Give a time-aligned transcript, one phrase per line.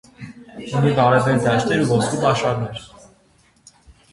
[0.79, 2.81] Ունի բարեբեր դաշտեր ու ոսկու պաշարներ։